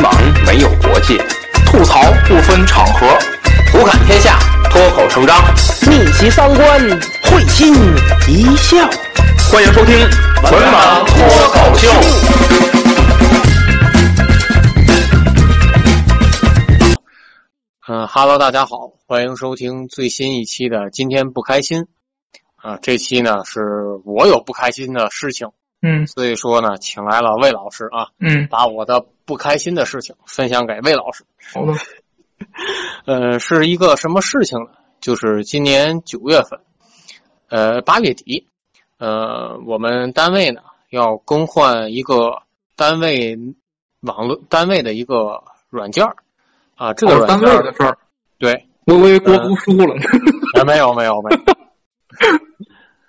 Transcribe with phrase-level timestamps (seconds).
[0.00, 0.10] 茫
[0.46, 1.16] 没有国界，
[1.66, 3.06] 吐槽不分场合，
[3.72, 4.38] 胡侃天下，
[4.70, 5.36] 脱口成章，
[5.88, 6.80] 逆袭三观，
[7.22, 7.72] 会心
[8.28, 8.76] 一笑。
[9.52, 9.94] 欢迎收听
[10.42, 11.18] 《文盲脱
[11.48, 11.88] 口秀》。
[17.86, 21.82] 嗯哈喽，大家好，欢迎收听最新一期的《今天不开心》
[22.56, 22.78] 啊。
[22.80, 23.60] 这期呢是
[24.04, 25.50] 我有不开心的事情，
[25.82, 31.24] 嗯所以说呢，请来了魏老师啊，嗯，把我的不开心的事情分享给魏老师。
[31.52, 31.74] 好的，
[33.06, 34.70] 呃，是一个什么事情呢？
[35.00, 36.60] 就是今年九月份，
[37.48, 38.46] 呃，八月底，
[38.98, 42.42] 呃，我们单位呢要更换一个
[42.76, 43.38] 单位
[44.00, 46.16] 网络单位的一个软件儿
[46.76, 47.98] 啊，这个哦单软件儿、位的事儿，
[48.38, 49.94] 对，我我以为国读书了
[50.64, 51.40] 没有没有没有。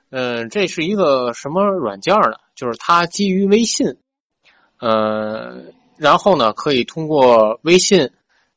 [0.09, 2.37] 嗯， 这是一个什么软件呢？
[2.55, 3.97] 就是它基于微信，
[4.79, 5.63] 呃，
[5.97, 8.11] 然后呢，可以通过微信，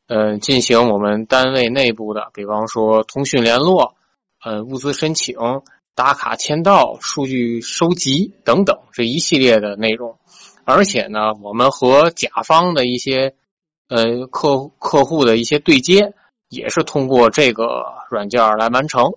[0.06, 3.94] 呃，进行我们单位内部的，比方说通讯联络，
[4.42, 5.36] 呃，物资申请、
[5.94, 10.18] 打卡签到、数据收集等等这一系列的内容。
[10.64, 13.34] 而且呢，我们和甲方的一些
[13.88, 16.12] 呃客客户的一些对接，
[16.48, 19.14] 也是通过这个软件来完成。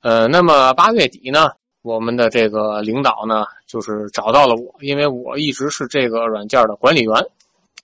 [0.00, 1.50] 呃，那么八月底呢，
[1.82, 7.26] 我们的这个领导呢，就是找到了我，因为我一直是这个软件的管理员，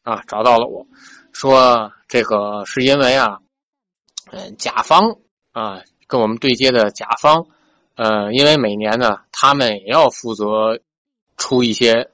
[0.06, 0.86] 啊，找到了我，
[1.32, 3.40] 说这个是因为啊，
[4.30, 5.16] 嗯、甲方
[5.50, 7.48] 啊跟我们对接的甲方，
[7.96, 10.78] 呃，因为每年呢，他们也要负责
[11.36, 12.12] 出一些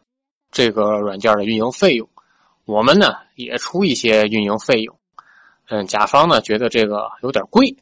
[0.50, 2.08] 这个软件的运营费用，
[2.64, 4.98] 我们呢也出一些运营费用，
[5.68, 7.76] 嗯，甲方呢觉得这个有点贵。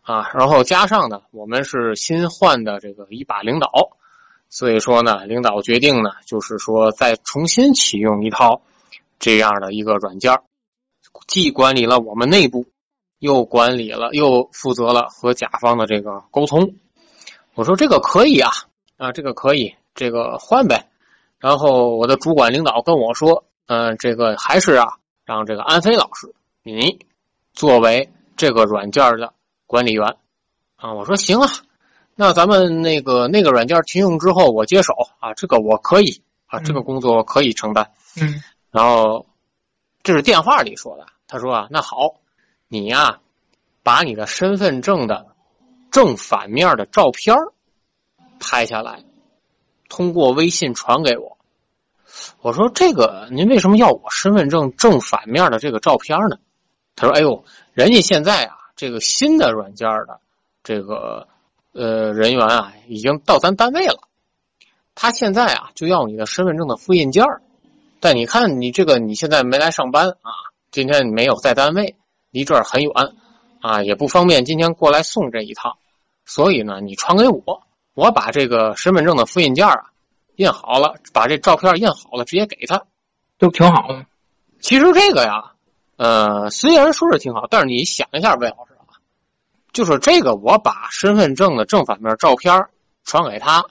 [0.00, 3.98] 啊，然后加上呢，我们是新换的这个一把领导，
[4.48, 8.62] 所以说呢，领导决定呢，就是说再重新启用一套
[9.20, 10.42] 这样的一个软件儿，
[11.28, 12.66] 既管理了我们内部，
[13.20, 16.74] 又管理了，又负责了和甲方的这个沟通。
[17.54, 18.50] 我说这个可以啊，
[18.96, 20.88] 啊，这个可以，这个换呗。
[21.38, 26.34] 然后我的主管领导跟我说，嗯、这个还是啊，让这个安飞老师
[26.64, 27.06] 你
[27.52, 29.34] 作为这个软件的。
[29.66, 30.16] 管理员，
[30.74, 31.48] 啊，我说行啊，
[32.16, 37.88] 那咱们那个那个软件停用之后，我接手啊，这个我可以啊，这个工作我可以承担。
[38.20, 39.26] 嗯然后
[40.02, 42.20] 这是电话里说的，他说啊，那好，
[42.68, 43.20] 你呀、
[43.82, 45.26] 把你的身份证的
[45.90, 47.36] 正反面的照片
[48.38, 49.04] 拍下来，
[49.88, 51.38] 通过微信传给我。
[52.40, 56.38] 我说这个您为什么要我身份证正反面的这个照片呢？
[56.96, 58.56] 他说，哎呦，人家现在啊。
[58.76, 60.20] 这个新的软件的
[60.62, 61.28] 这个
[61.72, 64.08] 呃人员啊，已经到咱单位了。
[64.94, 67.42] 他现在啊，就要你的身份证的复印件儿。
[68.00, 70.32] 但你看你这个，你现在没来上班啊，
[70.70, 71.96] 今天你没有在单位，
[72.30, 72.92] 离这儿很远
[73.60, 75.76] 啊，也不方便今天过来送这一趟。
[76.24, 77.62] 所以呢，你传给我，
[77.94, 79.90] 我把这个身份证的复印件啊
[80.36, 82.84] 印好了，把这照片印好了，直接给他，
[83.38, 84.06] 都挺好的。
[84.60, 85.52] 其实这个呀。
[86.02, 88.96] 呃，虽然说是挺好，但是你想一下，魏老师啊，
[89.70, 92.68] 就是这个，我把身份证的正反面照片
[93.04, 93.66] 传给他，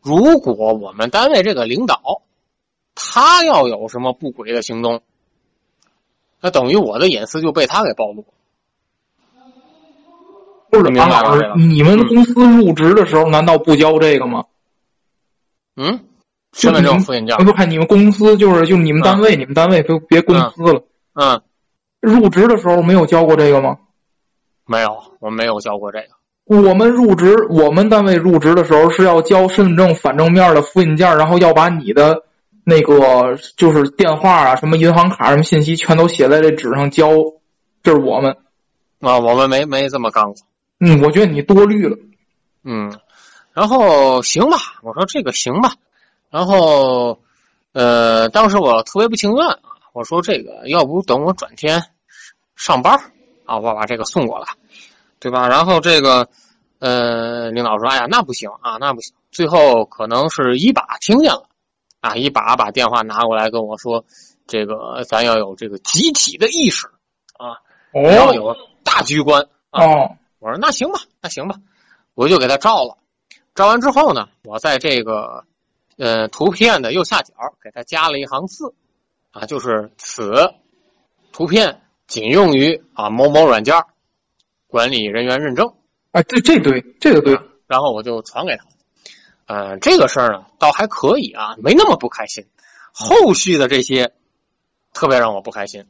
[0.00, 2.22] 如果我们单位这个领导
[2.94, 5.02] 他要有什么不轨的行动，
[6.40, 8.24] 那等于我的隐私就被他给暴露。
[10.70, 14.44] 不是，安老师，你们公司入职的时候难道不交这个吗？
[15.76, 16.00] 嗯，
[16.52, 17.36] 身份证复印件。
[17.44, 20.82] 不看你们公司就是就你们单位，你们单位就别公司了。
[21.14, 21.42] 嗯，
[22.00, 23.78] 入职的时候没有交过这个吗？
[24.64, 26.08] 没有，我没有交过这个。
[26.44, 32.24] 我们入职，我们单位入职的时候是要交身份证反正面的复印件，然后要把你的
[32.64, 37.10] 那个就是电话啊、什么银行卡什么信息全都写在这纸上交。
[37.82, 38.36] 这是我们
[39.00, 40.34] 啊，我们没没这么干过。
[40.78, 41.96] 嗯，我觉得你多虑了。
[42.64, 42.96] 嗯，
[43.52, 45.74] 然后行吧，我说这个行吧，
[46.30, 47.18] 然后
[47.72, 49.58] 呃，当时我特别不情愿啊。
[49.92, 51.82] 我说这个，要不等我转天
[52.56, 52.98] 上班
[53.44, 54.46] 啊，我把这个送过来，
[55.18, 55.48] 对吧？
[55.48, 56.28] 然后这个，
[56.78, 61.44] 呃，领导说：“哎呀，那不行啊，那不行。”最后可能是一把听见了，
[62.02, 64.04] 啊，一把把电话拿过来跟我说
[64.48, 66.88] ：“这个咱要有这个集体的意识
[67.38, 67.62] 啊，
[67.94, 71.56] 要有大局观啊。”哦，我说：“那行吧，那行吧。”
[72.14, 72.98] 我就给他照了，
[73.54, 75.44] 照完之后呢，我在这个
[75.96, 78.74] 呃图片的右下角给他加了一行字。
[79.30, 80.52] 啊，就是此
[81.32, 83.82] 图片仅用于啊某某软件
[84.66, 85.72] 管理人员认证。
[86.10, 87.40] 啊，这这对，这个对。
[87.66, 88.64] 然后我就传给他。
[89.52, 92.46] 呃，这个事儿呢，倒还可以啊，没那么不开心。
[92.90, 94.14] 后续的这些
[94.94, 95.84] 特别让我不开心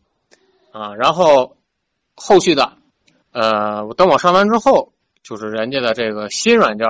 [0.72, 0.96] 啊。
[0.96, 1.56] 然后
[2.16, 2.72] 后续的，
[3.30, 4.92] 呃，等我上完之后，
[5.22, 6.88] 就是人家的这个新软件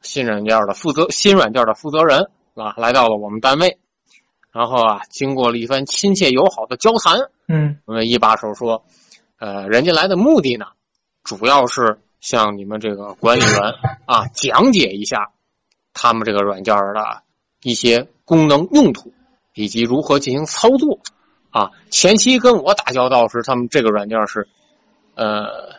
[0.00, 3.78] 新软件的负责新软件的负责人啊，来到了我们单位，
[4.50, 8.84] 然后啊，经过了一番亲切友好的交谈，嗯我们一把手说，
[9.38, 10.66] 呃，人家来的目的呢，
[11.22, 15.30] 主要是向你们这个管理员啊讲解一下
[15.94, 17.22] 他们这个软件儿的
[17.62, 19.12] 一些功能用途
[19.54, 21.00] 以及如何进行操作
[21.50, 21.70] 啊。
[21.90, 24.48] 前期跟我打交道时，他们这个软件儿是
[25.14, 25.76] 呃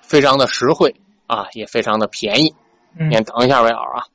[0.00, 0.96] 非常的实惠
[1.26, 2.54] 啊，也非常的便宜。
[2.98, 4.06] 嗯先等一下，维尔啊。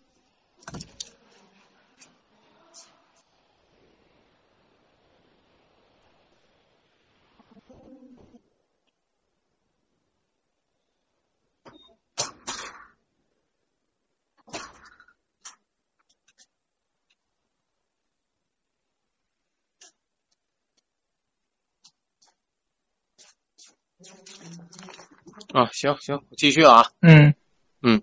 [25.54, 26.86] 啊，行行，继续啊。
[27.02, 27.34] 嗯
[27.82, 28.02] 嗯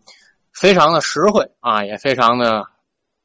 [0.52, 2.67] 非常的实惠啊，也非常的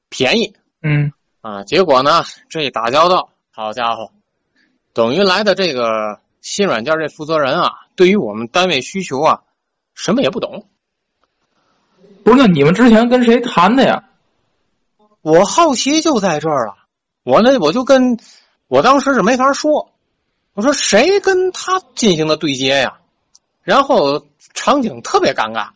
[0.10, 1.64] 便宜嗯啊。
[1.64, 4.12] 结果呢，这一打交道，好家伙，
[4.94, 9.42] 等于来的这个新软件这负责人啊，对于我们单位需求啊，
[9.94, 10.68] 什么也不懂。
[12.24, 14.06] 不是，那你们之前跟谁谈的呀？
[15.22, 16.76] 我好奇就在这儿了，
[17.24, 18.18] 我呢我就跟
[18.68, 19.92] 我当时是没法说，
[20.54, 22.99] 我说谁跟他进行的对接呀？
[23.64, 25.70] 然后场景特别尴尬，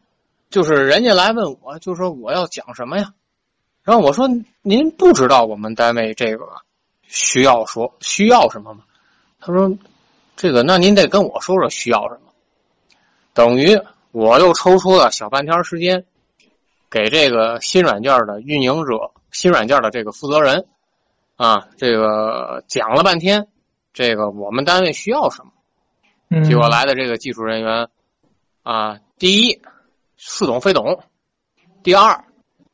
[0.49, 3.13] 就是人家来问我，就说我要讲什么呀？
[3.83, 4.29] 然后我说
[4.61, 6.47] 您不知道我们单位这个
[7.07, 8.83] 需要说需要什么吗？
[9.39, 9.77] 他说
[10.35, 12.31] 这个那您得跟我说说需要什么。
[13.33, 13.77] 等于
[14.11, 16.05] 我又抽出了小半天时间，
[16.89, 20.65] 给这个新软件的运营者、新软件的这个负责人
[21.35, 23.47] 啊，这个讲了半天，
[23.91, 25.51] 这个我们单位需要什么。
[26.33, 27.87] 嗯，结果来的这个技术人员
[28.63, 29.61] 啊，第一
[30.17, 31.03] 似懂非懂，
[31.83, 32.25] 第二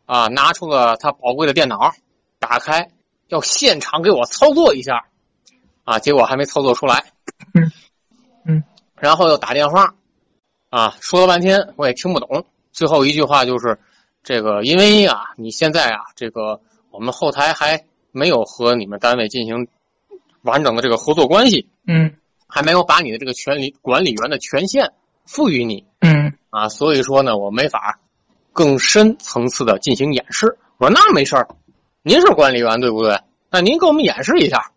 [0.06, 1.92] 啊拿出了他宝贵的电脑，
[2.40, 2.90] 打开
[3.28, 5.08] 要现场给我操作一下
[5.84, 7.12] 啊，结果还没操作出来，
[7.54, 7.72] 嗯。
[8.46, 8.64] 嗯，
[8.96, 9.94] 然后又打电话
[10.70, 13.78] 啊说了半天我也听不懂，最后一句话就是
[14.24, 19.68] 这个因为啊你现在啊这个我们后台还没有和你们单位进行
[20.44, 21.68] 完整的这个合作关系。
[21.86, 22.16] 嗯
[22.50, 24.92] 还没有把你的这个权利管理员的权限
[25.26, 28.00] 赋予你嗯啊，所以说呢，我没法
[28.52, 30.58] 更深层次的进行演示。
[30.78, 31.48] 我说那没事儿，
[32.02, 33.22] 您是管理员对不对？
[33.52, 34.72] 那您给我们演示一下。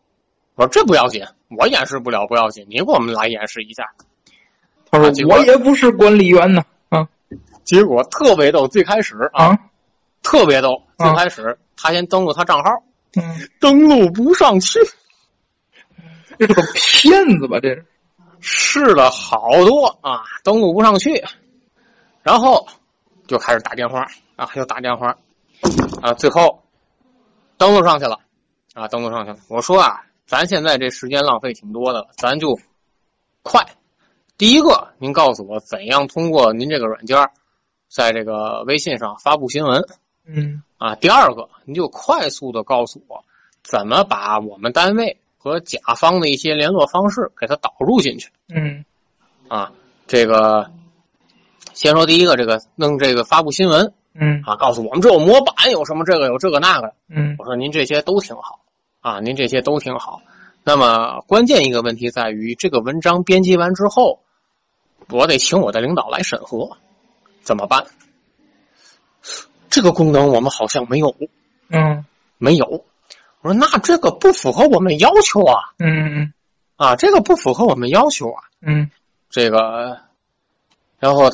[0.55, 1.25] 我说这不要紧，
[1.59, 3.93] 我演示不了不要紧，您给我们来演示一下。
[4.91, 6.63] 他说啊我也不是管理员呢。
[6.91, 7.09] 啊
[7.65, 9.59] 结果特别逗，最开始啊，啊
[10.23, 12.83] 特别逗，啊最开始他先登录他账号，
[13.17, 14.79] 嗯，登录不上去，
[16.39, 17.61] 这是个骗子吧？
[17.61, 17.87] 这是。
[18.45, 21.25] 试了好多啊，登录不上去，
[22.25, 22.67] 然后
[23.29, 25.17] 就开始打电话啊，又打电话
[26.03, 26.65] 啊，最后
[27.57, 28.19] 登录上去了
[28.75, 29.37] 啊，登录上去了。
[29.49, 32.59] 我说啊，咱现在这时间浪费挺多的了，咱就
[33.45, 33.65] 快。
[34.37, 37.31] 第一个，您告诉我怎样通过您这个软件，
[37.89, 39.87] 在这个微信上发布新闻
[40.27, 40.97] 嗯啊。
[40.97, 43.25] 第二个，您就快速的告诉我
[43.63, 48.31] 怎么把我们单位和甲方的一些联络方式给它导入进去。
[48.55, 48.85] 嗯
[49.49, 49.73] 啊，
[50.07, 50.71] 这个
[51.75, 56.95] 先说第一个，这个弄这个发布新闻嗯啊，告诉我们这有模板，有什么这个有这个那个。
[57.09, 58.61] 嗯我说您这些都挺好
[59.01, 60.23] 啊，您这些都挺好。
[60.63, 64.21] 那么关键一个问题在于，这个文章编辑完之后，
[65.09, 66.77] 我得请我的领导来审核，
[67.43, 67.85] 怎么办？
[69.69, 71.17] 这个功能我们好像没有，
[71.69, 72.05] 嗯
[72.39, 72.85] 没有。
[73.43, 76.33] 我说那这个不符合我们要求啊嗯
[76.77, 78.43] 啊，这个不符合我们要求啊。
[78.61, 78.91] 嗯
[79.29, 79.99] 这个，
[80.99, 81.31] 然后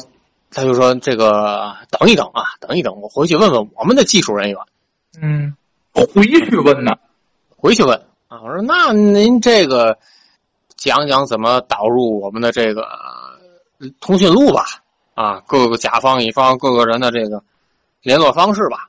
[0.50, 4.58] 他就说：“这个等一等啊，等一等，我回去问问我们的技术人员，
[5.20, 5.54] 嗯，
[5.92, 6.92] 回去问呢。
[7.56, 7.98] 回去问
[8.28, 9.98] 啊。”我说：“那您这个
[10.76, 14.64] 讲讲怎么导入我们的这个呃通讯录吧？
[15.14, 17.42] 啊，各个甲方乙方各个人的这个
[18.02, 18.88] 联络方式吧？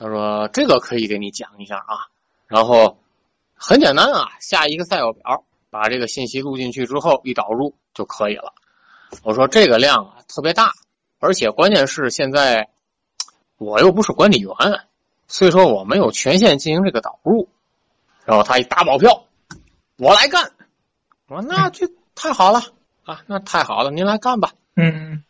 [0.00, 2.08] 啊。”他说：“这个可以给你讲一下啊。”
[2.48, 2.98] 然后
[3.54, 8.54] 很简单啊，下一个 Excel 表，把这个信息录进去之后一导入就可以了。
[9.22, 10.72] 我说这个量啊特别大，
[11.18, 12.70] 而且关键是现在
[13.58, 14.50] 我又不是管理员，
[15.28, 17.48] 所以说我没有权限进行这个导入。
[18.24, 19.24] 然后他一打保票，
[19.96, 20.52] 我来干。
[21.26, 22.60] 我说那这太好了
[23.04, 24.52] 啊，那太好了，您来干吧。
[24.76, 25.24] 嗯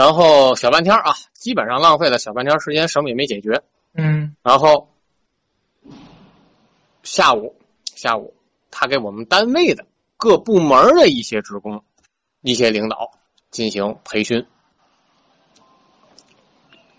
[0.00, 3.62] 然后小半天啊，基本上浪费了小半天时间，什么也没解决。
[3.92, 4.88] 嗯然后
[7.02, 7.54] 下午
[7.84, 8.32] 下午
[8.70, 9.84] 他给我们单位的
[10.16, 11.84] 各部门的一些职工、
[12.40, 13.10] 一些领导
[13.50, 14.46] 进行培训。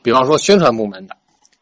[0.03, 1.17] 比方说宣传部门的、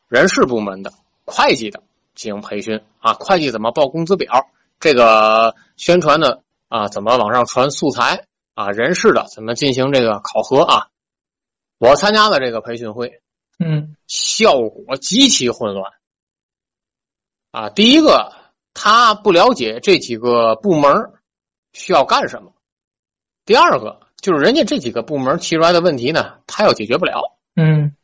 [0.10, 0.92] 人事部门的、
[1.24, 1.84] 会计的
[2.16, 4.50] 进行培训啊，会计怎么报工资表？
[4.82, 8.72] 这个宣传的啊，怎么往上传素材啊？
[8.72, 10.88] 人事的怎么进行这个考核啊？
[11.80, 13.22] 我参加了这个培训会，
[13.58, 15.92] 嗯效果极其混乱
[17.52, 17.70] 啊！
[17.70, 18.32] 第一个，
[18.74, 21.14] 他不了解这几个部门
[21.74, 22.52] 需要干什么；
[23.46, 27.38] 第二个，就是人家这几个部门提出来的问题呢，他又解决不了。
[27.56, 27.96] 嗯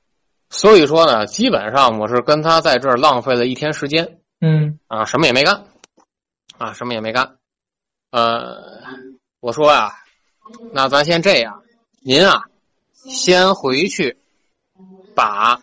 [0.49, 5.65] 所以说呢，基本上我是跟他在这儿浪费了一天时间嗯啊，什么也没干，
[6.57, 7.37] 啊，什么也没干。
[8.11, 8.81] 呃，
[9.41, 9.91] 我说呀、
[10.71, 11.63] 那咱先这样，
[12.01, 12.43] 您啊，
[13.07, 14.17] 先回去
[15.13, 15.61] 把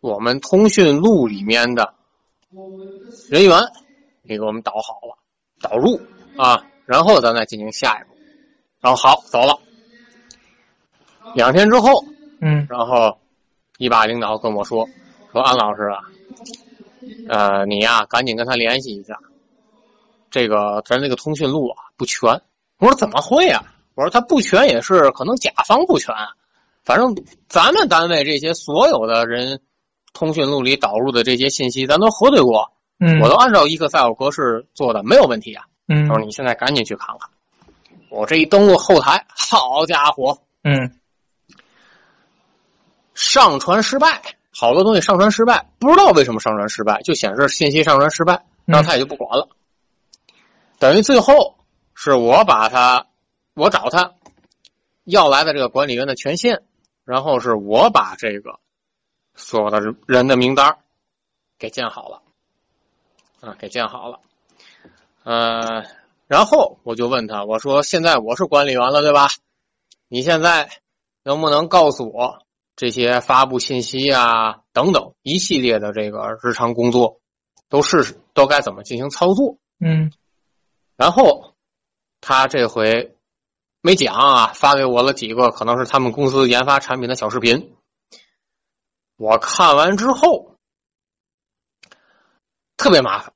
[0.00, 1.94] 我们通讯录里面的
[3.28, 3.58] 人员
[4.22, 5.18] 你给我们导好了，
[5.60, 6.00] 导入
[6.36, 8.14] 啊，然后咱再进行下一步。
[8.80, 9.58] 然后好，走了。
[11.34, 12.04] 两天之后，
[12.40, 13.18] 嗯然后
[13.78, 14.88] 一把领导跟我说
[15.32, 16.00] ：“说安老师啊，
[17.28, 19.18] 呃，你呀、赶紧跟他联系一下，
[20.30, 22.42] 这个咱这个通讯录啊不全。”
[22.78, 23.64] 我说：“怎么会啊？”
[23.96, 26.14] 我说：“他不全也是可能甲方不全，
[26.84, 27.16] 反正
[27.48, 29.60] 咱们单位这些所有的人
[30.12, 37.28] 通讯录里导入的这些信息，咱都核对过，嗯，我都按照 Excel 格式做的，没有问题啊。”嗯他说：“你现在赶紧去看看。”
[38.10, 40.98] 我这一登录后台，好家伙，嗯
[43.12, 44.22] 上传失败，
[44.52, 49.48] 好多东西上传失败，不知道为什么上传失败，就显示信息上传失败，然后他也就不管了。
[50.78, 51.56] 等于最后
[51.94, 53.06] 是我把他，
[53.54, 54.14] 我找他
[55.04, 56.62] 要来的这个管理员的权限，
[57.04, 58.58] 然后是我把这个
[59.34, 60.78] 所有的人的名单
[61.58, 62.22] 给建好了，
[63.40, 64.20] 啊，给建好了，
[65.22, 65.84] 呃，
[66.26, 69.28] 然后我就问他，我说现在我是管理员了，对吧？
[70.08, 70.70] 你现在
[71.22, 72.44] 能不能告诉我？
[72.76, 77.20] 这些发布信息啊等等一系列的这个日常工作，
[77.68, 79.58] 都是都该怎么进行操作？
[79.78, 80.12] 嗯
[80.96, 81.54] 然后
[82.20, 83.16] 他这回
[83.84, 87.76] 没讲啊，发给我了几个可能是他们公司研发产品的小视频。
[89.16, 90.56] 我看完之后
[92.78, 93.34] 特别麻烦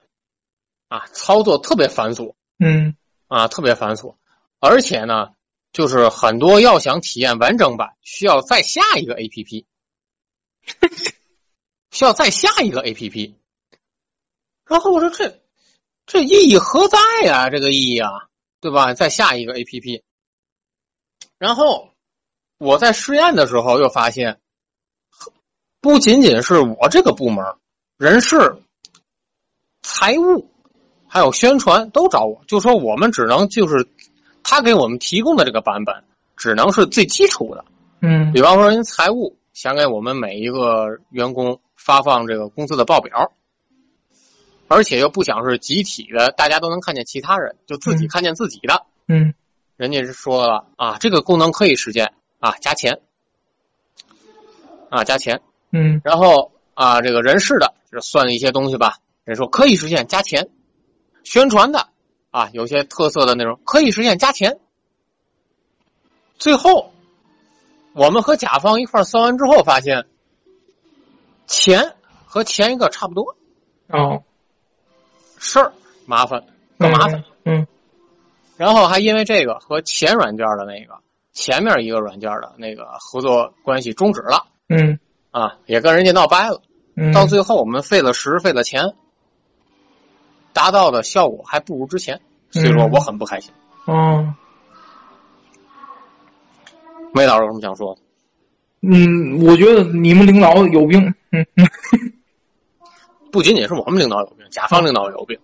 [0.88, 4.16] 啊，操作特别繁琐嗯啊，特别繁琐，
[4.58, 5.34] 而且呢。
[5.70, 9.66] 就是很多要想体验完整版，需要再下一个 APP，
[11.90, 13.34] 需要再下一个 APP。
[14.64, 15.42] 然后我说这
[16.06, 17.50] 这意义何在呀？
[17.50, 18.10] 这个意义啊，
[18.62, 18.94] 对吧？
[18.94, 20.02] 再下一个 APP。
[21.38, 21.90] 然后
[22.58, 24.38] 我在试验的时候又发现，
[25.80, 27.44] 不仅仅是我这个部门，
[27.96, 28.62] 人事、
[29.82, 30.50] 财务，
[31.06, 33.88] 还有宣传都找我，就说我们只能就是。
[34.44, 36.04] 他给我们提供的这个版本
[36.34, 37.66] 只能是最基础的，
[38.00, 43.32] 嗯比方说人财务想给我们每一个员工发放这个工资的报表，
[44.66, 48.86] 而且又不想是集体的，大家都能看见其他人，就自己看见自己的。
[49.06, 49.34] 嗯
[49.78, 53.00] 人家是说了啊，这个功能可以实现啊，加钱
[54.90, 55.40] 啊，加钱。
[55.70, 60.50] 嗯然后啊，这个人事的就算了一些东西吧，人说可以实现加钱，
[61.22, 61.88] 宣传的。
[62.30, 64.58] 啊，有些特色的内容可以实现加钱。
[66.38, 66.92] 最后，
[67.92, 70.06] 我们和甲方一块算完之后，发现
[71.46, 71.94] 钱
[72.26, 73.36] 和前一个差不多，
[73.86, 74.24] 哦，
[75.38, 75.72] 事儿
[76.04, 76.44] 麻烦
[76.78, 77.24] 更麻烦。
[77.44, 77.66] 嗯
[78.58, 80.98] 然后还因为这个和前软件的那个
[81.32, 84.98] 前面一个软件的那个合作关系终止了嗯
[85.30, 86.60] 啊，也跟人家闹掰了。
[86.96, 88.94] 嗯，到最后，我们费了时费了钱，
[90.52, 93.52] 达到的效果还不如之前，所以说我很不开心。
[93.86, 94.34] 嗯，
[97.14, 98.00] 梅老师有什么想说的？
[98.80, 101.14] 嗯，我觉得你们领导有病。
[101.30, 101.46] 嗯
[103.30, 105.38] 不仅仅是我们领导有病，甲方领导也有病。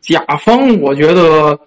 [0.00, 1.60] 甲方，我觉得，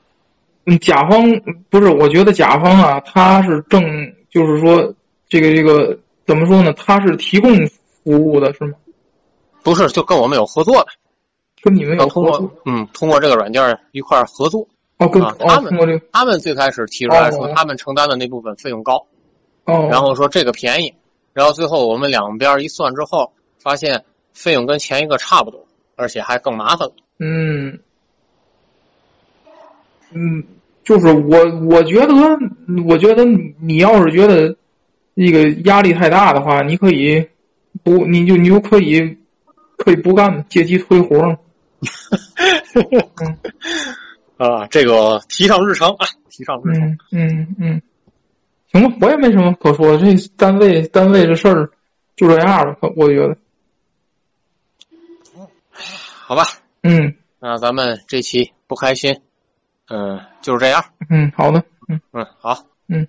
[0.70, 1.22] 嗯，甲方
[1.70, 3.82] 不是，我觉得甲方啊，他是正，
[4.30, 4.94] 就是说，
[5.28, 5.98] 这个这个
[6.28, 6.72] 怎么说呢？
[6.74, 7.52] 他是提供
[8.04, 8.74] 服务的，是吗？
[9.64, 10.88] 不是，就跟我们有合作的，
[11.62, 12.52] 跟你们有合作？
[12.66, 14.68] 嗯，通过这个软件一块合作。
[14.98, 19.08] 哦，跟啊哦，他们他们最开始提出来说哦，他们承担的那部分费用高，
[19.64, 20.94] 哦，然后说这个便宜，
[21.34, 26.94] 然后最后我们两边一算之后，发现费用跟前一个差不多，而且还更麻烦了。
[27.18, 27.80] 嗯
[30.12, 30.44] 嗯，
[30.90, 32.14] 就是我我觉得，
[32.88, 33.24] 我觉得
[33.62, 34.56] 你要是觉得
[35.14, 37.24] 那个压力太大的话，你可以
[37.84, 39.16] 不，你就你就可以
[39.78, 41.38] 可以不干，借机推活儿。
[44.38, 46.98] 啊，这个提上日程啊，提上日程。
[47.12, 47.82] 嗯嗯嗯，
[48.72, 51.70] 行吧，我也没什么可说的，这单位单位这事儿
[52.16, 53.38] 就这样了，我觉得。
[56.26, 56.46] 好吧，
[56.82, 59.20] 嗯那咱们这期不开心，
[59.90, 60.84] 嗯、就是这样。
[61.10, 62.00] 嗯，好的，嗯。
[62.14, 63.08] 嗯，好，嗯。